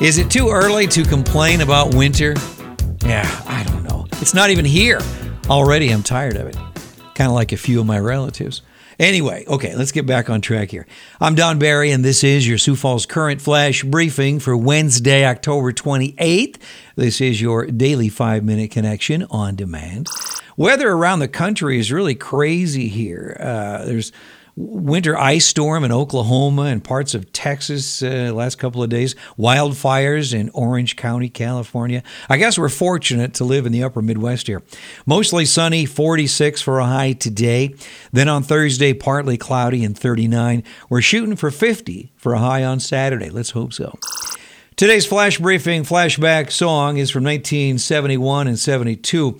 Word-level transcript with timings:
Is 0.00 0.18
it 0.18 0.28
too 0.28 0.50
early 0.50 0.88
to 0.88 1.04
complain 1.04 1.60
about 1.60 1.94
winter? 1.94 2.34
Yeah, 3.06 3.30
I 3.46 3.62
don't 3.62 3.84
know. 3.84 4.06
It's 4.14 4.34
not 4.34 4.50
even 4.50 4.64
here. 4.64 5.00
Already, 5.48 5.90
I'm 5.90 6.02
tired 6.02 6.36
of 6.36 6.48
it. 6.48 6.56
Kind 7.14 7.28
of 7.28 7.34
like 7.34 7.52
a 7.52 7.56
few 7.56 7.78
of 7.78 7.86
my 7.86 8.00
relatives. 8.00 8.62
Anyway, 8.98 9.44
okay, 9.46 9.76
let's 9.76 9.92
get 9.92 10.04
back 10.04 10.28
on 10.28 10.40
track 10.40 10.72
here. 10.72 10.88
I'm 11.20 11.36
Don 11.36 11.60
Barry, 11.60 11.92
and 11.92 12.04
this 12.04 12.24
is 12.24 12.46
your 12.46 12.58
Sioux 12.58 12.74
Falls 12.74 13.06
Current 13.06 13.40
Flash 13.40 13.84
briefing 13.84 14.40
for 14.40 14.56
Wednesday, 14.56 15.24
October 15.24 15.72
28th. 15.72 16.56
This 16.96 17.20
is 17.20 17.40
your 17.40 17.66
daily 17.66 18.08
five 18.08 18.42
minute 18.42 18.72
connection 18.72 19.24
on 19.30 19.54
demand. 19.54 20.08
Weather 20.56 20.90
around 20.90 21.20
the 21.20 21.28
country 21.28 21.78
is 21.78 21.92
really 21.92 22.16
crazy 22.16 22.88
here. 22.88 23.36
Uh, 23.38 23.84
there's 23.84 24.10
winter 24.56 25.16
ice 25.18 25.46
storm 25.46 25.84
in 25.84 25.90
Oklahoma 25.90 26.62
and 26.62 26.82
parts 26.82 27.14
of 27.14 27.32
Texas 27.32 28.02
uh, 28.02 28.30
last 28.32 28.56
couple 28.56 28.82
of 28.82 28.90
days, 28.90 29.14
wildfires 29.38 30.32
in 30.32 30.50
Orange 30.50 30.96
County, 30.96 31.28
California. 31.28 32.02
I 32.28 32.36
guess 32.36 32.58
we're 32.58 32.68
fortunate 32.68 33.34
to 33.34 33.44
live 33.44 33.66
in 33.66 33.72
the 33.72 33.82
upper 33.82 34.00
Midwest 34.00 34.46
here. 34.46 34.62
Mostly 35.06 35.44
sunny, 35.44 35.86
46 35.86 36.62
for 36.62 36.78
a 36.78 36.86
high 36.86 37.12
today. 37.12 37.74
Then 38.12 38.28
on 38.28 38.42
Thursday, 38.42 38.92
partly 38.92 39.36
cloudy 39.36 39.84
and 39.84 39.98
39. 39.98 40.62
We're 40.88 41.00
shooting 41.00 41.36
for 41.36 41.50
50 41.50 42.12
for 42.16 42.34
a 42.34 42.38
high 42.38 42.64
on 42.64 42.80
Saturday. 42.80 43.30
Let's 43.30 43.50
hope 43.50 43.72
so. 43.72 43.98
Today's 44.76 45.06
flash 45.06 45.38
briefing 45.38 45.84
flashback 45.84 46.50
song 46.50 46.96
is 46.96 47.10
from 47.10 47.22
1971 47.24 48.48
and 48.48 48.58
72. 48.58 49.38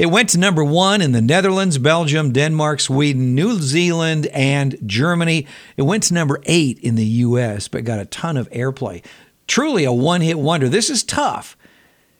It 0.00 0.06
went 0.06 0.30
to 0.30 0.38
number 0.38 0.64
one 0.64 1.02
in 1.02 1.12
the 1.12 1.20
Netherlands, 1.20 1.76
Belgium, 1.76 2.32
Denmark, 2.32 2.80
Sweden, 2.80 3.34
New 3.34 3.60
Zealand, 3.60 4.28
and 4.28 4.78
Germany. 4.86 5.46
It 5.76 5.82
went 5.82 6.04
to 6.04 6.14
number 6.14 6.40
eight 6.46 6.78
in 6.78 6.94
the 6.94 7.04
US, 7.04 7.68
but 7.68 7.84
got 7.84 8.00
a 8.00 8.06
ton 8.06 8.38
of 8.38 8.48
airplay. 8.48 9.04
Truly 9.46 9.84
a 9.84 9.92
one 9.92 10.22
hit 10.22 10.38
wonder. 10.38 10.70
This 10.70 10.88
is 10.88 11.04
tough. 11.04 11.54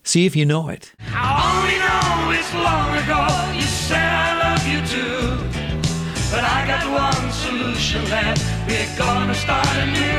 See 0.02 0.26
if 0.26 0.36
you 0.36 0.44
know 0.44 0.68
it. 0.68 0.92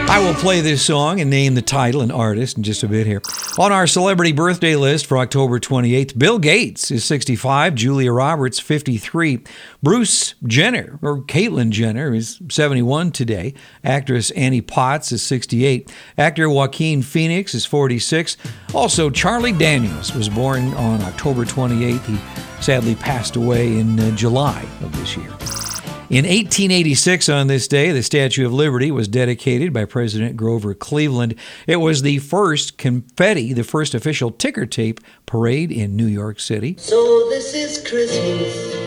I 0.09 0.20
will 0.20 0.34
play 0.34 0.59
this 0.59 0.86
song 0.86 1.22
and 1.22 1.30
name 1.30 1.56
the 1.56 1.62
title 1.62 2.02
and 2.02 2.12
artist 2.12 2.58
in 2.58 2.64
just 2.64 2.84
a 2.84 2.88
bit 2.88 3.08
here. 3.08 3.22
On 3.58 3.72
our 3.72 3.88
celebrity 3.88 4.34
birthday 4.34 4.76
list 4.76 5.06
for 5.06 5.18
October 5.18 5.58
28th, 5.58 6.20
Bill 6.20 6.38
Gates 6.38 6.92
is 6.92 7.06
65, 7.06 7.76
Julia 7.76 8.12
Roberts 8.12 8.59
53, 8.59 9.44
Bruce 9.81 10.36
Jenner 10.45 11.00
or 11.02 11.22
Caitlyn 11.22 11.70
Jenner 11.70 12.14
is 12.14 12.42
71 12.50 13.12
today, 13.12 13.53
actress 13.86 14.31
Annie 14.31 14.62
Potts 14.62 15.14
is 15.14 15.23
68, 15.23 15.90
actor 16.18 16.50
Joaquin 16.50 17.02
Phoenix 17.02 17.56
is 17.56 17.66
46. 17.66 18.36
Also, 18.73 19.09
Charlie 19.09 19.53
Daniels 19.53 20.14
was 20.14 20.28
born 20.28 20.73
on 20.73 21.02
October 21.03 21.46
28th. 21.46 22.06
He 22.06 22.62
sadly 22.62 22.96
passed 22.96 23.38
away 23.38 23.80
in 23.80 24.00
uh, 24.00 24.14
July 24.16 24.66
of 24.81 24.96
this 25.00 25.16
year. 25.16 25.71
In 26.12 26.26
1886, 26.26 27.30
on 27.30 27.48
this 27.48 27.70
day, 27.70 27.94
the 27.94 28.04
Statue 28.04 28.45
of 28.45 28.52
Liberty 28.52 28.92
was 28.92 29.08
dedicated 29.08 29.72
by 29.72 29.86
President 29.86 30.36
Grover 30.36 30.73
Cleveland. 30.73 31.36
It 31.68 31.78
was 31.78 32.02
the 32.02 32.18
first 32.18 32.78
confetti, 32.78 33.53
the 33.53 33.64
first 33.64 33.95
official 33.95 34.30
ticker 34.30 34.66
tape 34.66 35.00
parade 35.26 35.72
in 35.72 35.95
New 35.95 36.08
York 36.08 36.42
City. 36.42 36.76
So 36.78 37.30
this 37.30 37.53
is 37.53 37.88
Christmas. 37.90 38.81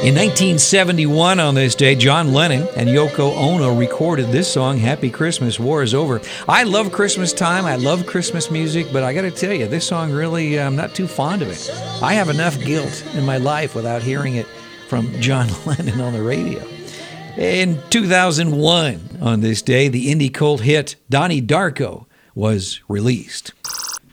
In 0.00 0.14
1971, 0.14 1.40
on 1.40 1.54
this 1.54 1.74
day, 1.74 1.94
John 1.94 2.32
Lennon 2.32 2.66
and 2.74 2.88
Yoko 2.88 3.36
Ono 3.36 3.76
recorded 3.76 4.28
this 4.28 4.50
song, 4.50 4.78
Happy 4.78 5.10
Christmas, 5.10 5.60
War 5.60 5.82
is 5.82 5.92
Over. 5.92 6.22
I 6.48 6.62
love 6.62 6.90
Christmas 6.90 7.34
time. 7.34 7.66
I 7.66 7.76
love 7.76 8.06
Christmas 8.06 8.50
music, 8.50 8.86
but 8.94 9.02
I 9.02 9.12
got 9.12 9.22
to 9.22 9.30
tell 9.30 9.52
you, 9.52 9.66
this 9.66 9.86
song 9.86 10.10
really, 10.10 10.58
uh, 10.58 10.66
I'm 10.66 10.74
not 10.74 10.94
too 10.94 11.06
fond 11.06 11.42
of 11.42 11.48
it. 11.50 11.70
I 12.02 12.14
have 12.14 12.30
enough 12.30 12.58
guilt 12.58 13.04
in 13.12 13.26
my 13.26 13.36
life 13.36 13.74
without 13.74 14.02
hearing 14.02 14.36
it 14.36 14.46
from 14.88 15.12
John 15.20 15.48
Lennon 15.66 16.00
on 16.00 16.14
the 16.14 16.22
radio. 16.22 16.66
In 17.36 17.78
2001, 17.90 19.18
on 19.20 19.40
this 19.42 19.60
day, 19.60 19.88
the 19.88 20.10
indie 20.10 20.32
cult 20.32 20.62
hit 20.62 20.96
Donnie 21.10 21.42
Darko 21.42 22.06
was 22.34 22.80
released. 22.88 23.52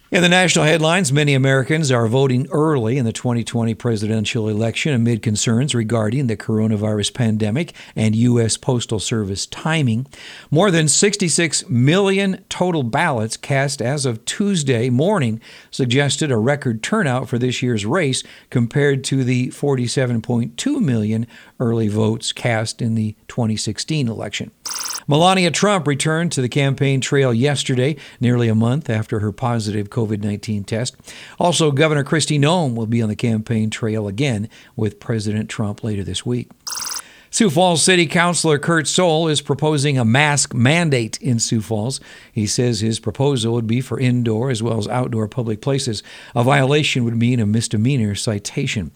In 0.10 0.22
the 0.22 0.30
national 0.30 0.64
headlines, 0.64 1.12
many 1.12 1.34
Americans 1.34 1.92
are 1.92 2.08
voting 2.08 2.48
early 2.50 2.98
in 2.98 3.04
the 3.04 3.12
2020 3.12 3.74
presidential 3.74 4.48
election 4.48 4.94
amid 4.94 5.22
concerns 5.22 5.76
regarding 5.76 6.28
the 6.28 6.38
coronavirus 6.38 7.14
pandemic 7.14 7.74
and 7.94 8.16
U.S. 8.16 8.56
Postal 8.56 9.02
Service 9.02 9.46
timing. 9.46 10.08
More 10.50 10.72
than 10.72 10.88
66 10.88 11.68
million 11.68 12.46
total 12.48 12.84
ballots 12.84 13.36
cast 13.36 13.82
as 13.82 14.06
of 14.06 14.24
Tuesday 14.24 14.90
morning 14.90 15.42
suggested 15.72 16.32
a 16.32 16.38
record 16.38 16.82
turnout 16.82 17.28
for 17.28 17.38
this 17.38 17.62
year's 17.62 17.86
race 17.86 18.24
compared 18.50 19.04
to 19.04 19.26
the 19.26 19.50
47.2 19.50 20.80
million 20.80 21.28
early 21.60 21.90
votes 21.90 22.32
cast 22.32 22.82
in 22.82 22.96
the 22.96 23.14
2016 23.28 24.08
election. 24.08 24.52
Melania 25.10 25.52
Trump 25.52 25.88
returned 25.88 26.34
to 26.34 26.42
the 26.42 26.50
campaign 26.50 27.00
trail 27.00 27.34
yesterday, 27.34 27.96
nearly 28.20 28.50
a 28.50 28.56
month 28.56 28.90
after 28.90 29.20
her 29.20 29.32
positive 29.32 29.90
COVID 29.90 30.22
19 30.22 30.66
test. 30.66 30.98
Also, 31.40 31.72
Governor 31.72 32.04
Kristi 32.04 32.38
Noem 32.38 32.76
will 32.76 32.88
be 32.88 33.02
on 33.02 33.08
the 33.08 33.16
campaign 33.16 33.70
trail 33.70 34.08
again 34.08 34.50
with 34.76 35.00
President 35.00 35.50
Trump 35.50 35.82
later 35.82 36.04
this 36.04 36.26
week. 36.26 36.50
Sioux 37.30 37.50
Falls 37.50 37.84
City 37.84 38.06
Councilor 38.06 38.58
Curt 38.58 38.86
Soehl 38.86 39.30
is 39.30 39.42
proposing 39.42 39.98
a 39.98 40.06
mask 40.06 40.54
mandate 40.54 41.22
in 41.22 41.40
Sioux 41.40 41.62
Falls. 41.62 42.00
He 42.32 42.48
says 42.48 42.80
his 42.80 43.00
proposal 43.00 43.54
would 43.54 43.68
be 43.68 43.80
for 43.80 44.00
indoor 44.00 44.50
as 44.50 44.64
well 44.64 44.78
as 44.78 44.88
outdoor 44.88 45.28
public 45.28 45.62
places. 45.62 46.04
A 46.36 46.44
violation 46.44 47.04
would 47.06 47.16
mean 47.16 47.40
a 47.40 47.46
misdemeanor 47.46 48.16
citation. 48.16 48.92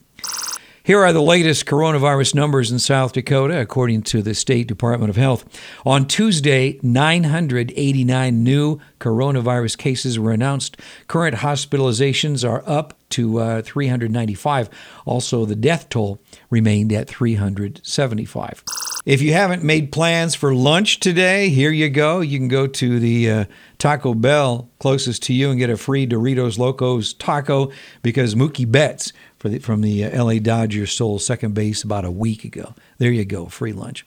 Here 0.84 1.00
are 1.03 1.14
the 1.14 1.22
latest 1.22 1.68
coronavirus 1.68 2.34
numbers 2.34 2.72
in 2.72 2.80
South 2.80 3.14
Dakota, 3.14 3.62
according 3.62 4.02
to 4.03 4.24
the 4.24 4.34
State 4.34 4.68
Department 4.68 5.12
of 5.12 5.16
Health. 5.16 5.46
On 5.86 6.08
Tuesday, 6.08 6.80
989 6.81 8.44
new 8.44 8.80
coronavirus 9.00 9.78
cases 9.78 10.18
were 10.18 10.31
announced. 10.31 10.78
Current 11.08 11.38
hospitalizations 11.38 12.47
are 12.47 12.64
up 12.66 12.97
to 13.12 13.38
uh, 13.38 13.62
395. 13.62 14.69
Also, 15.06 15.46
the 15.46 15.56
death 15.56 15.88
toll 15.90 16.19
remained 16.50 16.92
at 16.92 17.08
375. 17.08 18.63
If 19.06 19.22
you 19.22 19.34
haven't 19.34 19.63
made 19.63 19.92
plans 19.92 20.36
for 20.36 20.53
lunch 20.53 21.00
today, 21.00 21.50
here 21.50 21.72
you 21.72 21.90
go. 21.90 22.22
You 22.22 22.38
can 22.38 22.48
go 22.48 22.68
to 22.68 23.00
the 23.00 23.31
uh, 23.31 23.46
Taco 23.80 24.13
Bell 24.13 24.69
closest 24.80 25.24
to 25.24 25.34
you 25.34 25.50
and 25.50 25.58
get 25.58 25.72
a 25.72 25.78
free 25.78 26.06
Doritos 26.06 26.59
Locos 26.59 27.13
taco 27.13 27.72
because 28.03 28.36
Mookie 28.36 28.72
Betts 28.72 29.12
the, 29.50 29.59
from 29.59 29.81
the 29.81 30.06
uh, 30.06 30.24
LA 30.24 30.40
Dodgers 30.40 30.91
stole 30.91 31.19
second 31.19 31.53
base 31.53 31.84
about 31.84 32.06
a 32.06 32.12
week 32.12 32.44
ago. 32.44 32.74
There 32.97 33.12
you 33.12 33.25
go, 33.25 33.47
free 33.47 33.74
lunch. 33.74 34.06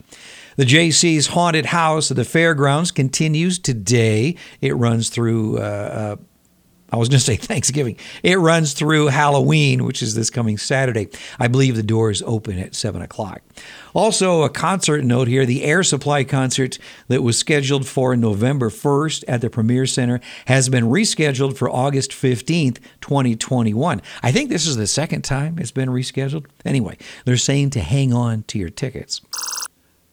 The 0.56 0.65
Jaycees 0.65 1.28
Haunted 1.28 1.67
House 1.67 2.11
at 2.11 2.17
the 2.17 2.25
Fairgrounds 2.25 2.91
continues 2.91 3.59
today. 3.59 4.37
It 4.61 4.75
runs 4.77 5.09
through. 5.09 5.59
Uh, 5.59 5.61
uh, 5.61 6.17
I 6.91 6.97
was 6.97 7.09
going 7.09 7.19
to 7.19 7.25
say 7.25 7.37
Thanksgiving. 7.37 7.97
It 8.22 8.39
runs 8.39 8.72
through 8.72 9.06
Halloween, 9.06 9.84
which 9.84 10.03
is 10.03 10.15
this 10.15 10.31
coming 10.31 10.59
Saturday. 10.59 11.09
I 11.39 11.49
believe 11.49 11.77
the 11.77 11.83
doors 11.83 12.22
open 12.22 12.59
at 12.59 12.75
7 12.75 13.03
o'clock. 13.03 13.43
Also, 13.95 14.43
a 14.43 14.49
concert 14.49 15.05
note 15.05 15.27
here 15.27 15.47
the 15.47 15.65
Air 15.65 15.83
Supply 15.83 16.25
concert 16.25 16.78
that 17.09 17.23
was 17.23 17.39
scheduled 17.39 17.87
for 17.87 18.17
November 18.17 18.71
1st 18.71 19.25
at 19.27 19.41
the 19.41 19.50
Premier 19.50 19.87
Center 19.87 20.21
has 20.47 20.69
been 20.69 20.84
rescheduled 20.84 21.56
for 21.56 21.71
August 21.71 22.11
15th, 22.11 22.78
2021. 23.00 24.03
I 24.23 24.33
think 24.33 24.50
this 24.50 24.67
is 24.67 24.77
the 24.77 24.87
second 24.87 25.23
time 25.23 25.59
it's 25.59 25.71
been 25.71 25.89
rescheduled. 25.89 26.47
Anyway, 26.65 26.99
they're 27.25 27.37
saying 27.37 27.71
to 27.71 27.81
hang 27.81 28.12
on 28.12 28.43
to 28.44 28.59
your 28.59 28.71
tickets. 28.71 29.21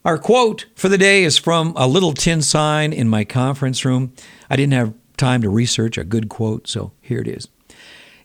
Our 0.03 0.17
quote 0.17 0.65
for 0.75 0.89
the 0.89 0.97
day 0.97 1.23
is 1.23 1.37
from 1.37 1.73
a 1.75 1.87
little 1.87 2.13
tin 2.13 2.41
sign 2.41 2.91
in 2.91 3.07
my 3.07 3.23
conference 3.23 3.85
room. 3.85 4.13
I 4.49 4.55
didn't 4.55 4.73
have 4.73 4.93
time 5.21 5.41
to 5.43 5.49
research 5.49 5.99
a 5.99 6.03
good 6.03 6.27
quote, 6.29 6.67
so 6.67 6.91
here 6.99 7.21
it 7.21 7.27
is. 7.27 7.47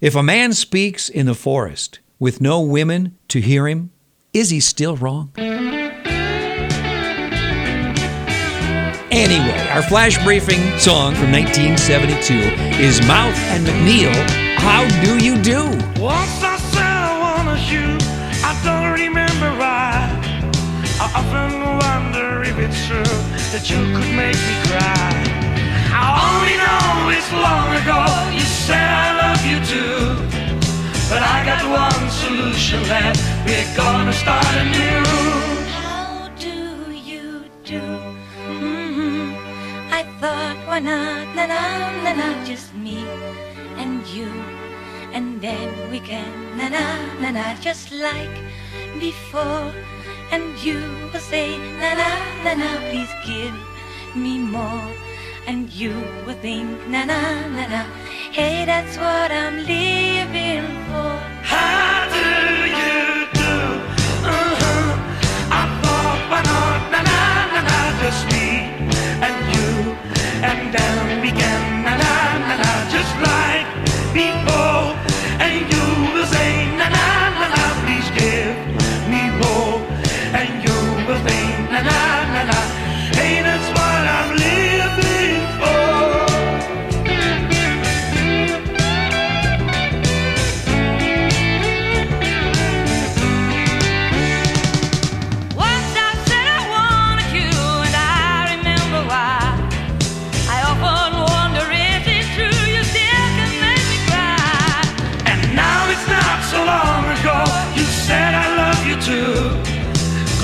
If 0.00 0.16
a 0.16 0.22
man 0.22 0.54
speaks 0.54 1.10
in 1.10 1.26
the 1.26 1.34
forest 1.34 2.00
with 2.18 2.40
no 2.40 2.62
women 2.62 3.18
to 3.28 3.38
hear 3.38 3.68
him, 3.68 3.90
is 4.32 4.48
he 4.48 4.60
still 4.60 4.96
wrong? 4.96 5.30
Anyway, 9.10 9.68
our 9.72 9.82
flash 9.82 10.16
briefing 10.24 10.62
song 10.78 11.14
from 11.14 11.32
1972 11.32 12.32
is 12.82 13.06
Mouth 13.06 13.36
and 13.52 13.66
MacNeal. 13.66 14.14
How 14.56 14.88
do 15.04 15.22
you 15.22 15.36
do? 15.42 15.64
Once 16.00 16.42
I 16.42 16.56
said 16.72 16.82
I 16.82 17.20
wanna 17.20 17.58
shoot, 17.58 18.02
I 18.42 18.56
don't 18.64 18.92
remember 18.98 19.50
why. 19.60 20.08
I 20.98 21.06
often 21.14 21.60
wonder 21.76 22.42
if 22.42 22.56
it's 22.56 22.86
true 22.86 23.20
that 23.52 23.68
you 23.68 23.76
could 23.92 24.12
make 24.16 24.34
me 24.34 24.54
cry. 24.70 25.55
Start 34.22 34.52
anew. 34.62 35.04
How 35.80 36.28
do 36.38 36.56
you 36.92 37.44
do? 37.64 37.82
Hmm. 38.48 39.34
I 39.92 40.02
thought 40.20 40.58
why 40.66 40.80
not, 40.80 41.26
na 41.36 41.44
na 41.52 41.62
na 42.04 42.12
na, 42.20 42.28
just 42.44 42.74
me 42.74 43.04
and 43.76 44.06
you, 44.16 44.30
and 45.12 45.40
then 45.40 45.68
we 45.90 46.00
can, 46.00 46.32
na 46.58 46.68
na 46.68 46.84
na 47.20 47.30
na, 47.30 47.44
just 47.60 47.92
like 47.92 48.36
before. 49.00 49.72
And 50.32 50.58
you 50.58 50.80
will 51.12 51.22
say, 51.22 51.54
na 51.78 51.94
na 52.00 52.10
na 52.44 52.52
na, 52.62 52.70
please 52.90 53.14
give 53.24 53.54
me 54.16 54.38
more. 54.38 54.88
And 55.46 55.70
you 55.70 55.94
will 56.26 56.38
think, 56.42 56.66
na 56.90 57.04
na 57.04 57.20
na 57.54 57.64
na, 57.70 57.82
hey, 58.34 58.66
that's 58.66 58.98
what 58.98 59.30
I'm 59.30 59.62
living 59.62 59.85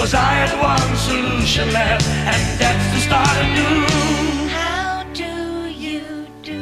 Cause 0.02 0.14
I 0.14 0.32
had 0.42 0.52
one 0.58 0.96
solution 0.96 1.72
left, 1.72 2.04
and 2.26 2.42
that's 2.58 2.86
to 2.92 3.00
start 3.06 3.36
anew. 3.38 3.86
How 4.50 5.04
do 5.14 5.70
you 5.70 6.26
do? 6.42 6.58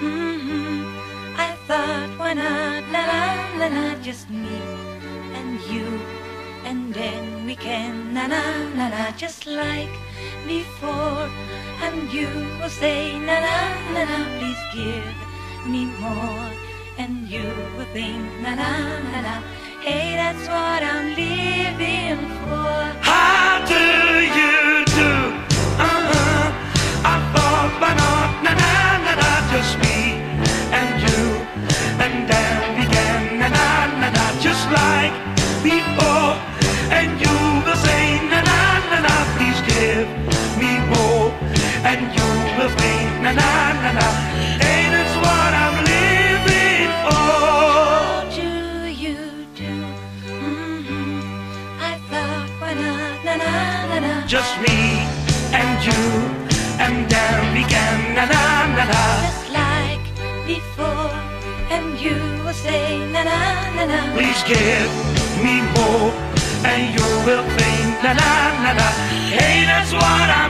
hmm 0.00 0.80
I 1.36 1.52
thought, 1.68 2.08
why 2.16 2.32
not, 2.32 2.88
la 2.88 3.02
la 3.12 3.24
la 3.60 3.66
la, 3.76 3.94
just 4.00 4.30
me 4.30 4.56
and 5.36 5.60
you, 5.68 6.00
and 6.64 6.94
then 6.94 7.44
we 7.44 7.56
can, 7.56 8.14
na 8.14 8.26
na 8.26 8.40
na 8.72 8.88
na, 8.88 9.10
just 9.20 9.44
like 9.44 9.92
before. 10.48 11.28
And 11.84 12.10
you 12.10 12.32
will 12.56 12.72
say, 12.72 13.12
na 13.20 13.36
na 13.36 13.56
na 13.92 14.02
na, 14.08 14.18
please 14.40 14.64
give 14.72 15.16
me 15.68 15.84
more. 16.00 16.48
And 16.96 17.28
you 17.28 17.44
will 17.76 17.90
think, 17.92 18.24
na 18.40 18.56
na 18.56 18.72
na 19.12 19.20
na, 19.28 19.34
hey, 19.84 20.16
that's 20.16 20.48
what 20.48 20.80
I'm 20.80 21.12
living 21.20 22.16
for. 22.40 22.41
Uh-huh. 22.52 22.82
Na 43.22 43.30
na 43.30 43.92
na 43.92 44.31
just 54.32 54.58
me 54.60 54.78
and 55.52 55.84
you, 55.84 56.02
and 56.80 57.08
then 57.10 57.54
began 57.54 58.14
na 58.16 58.24
na 58.24 58.42
na 58.76 58.84
na. 58.92 59.02
just 59.28 59.46
like 59.52 60.06
before. 60.46 61.12
And 61.70 62.00
you 62.00 62.16
will 62.44 62.52
say, 62.52 62.98
na 63.12 63.22
na 63.24 63.40
na 63.76 63.84
na. 63.92 63.98
Please 64.16 64.42
give 64.48 64.88
me 65.44 65.60
more, 65.76 66.12
and 66.64 66.82
you 66.96 67.08
will 67.26 67.44
think 67.60 68.02
na 68.04 68.12
na 68.16 68.30
na 68.64 68.72
na. 68.80 68.88
Hey, 69.36 69.64
that's 69.68 69.92
what 69.92 70.28
for. 70.30 70.41